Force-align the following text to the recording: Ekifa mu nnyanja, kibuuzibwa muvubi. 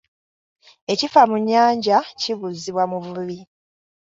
Ekifa 0.91 1.21
mu 1.29 1.35
nnyanja, 1.41 1.97
kibuuzibwa 2.19 2.83
muvubi. 2.91 3.39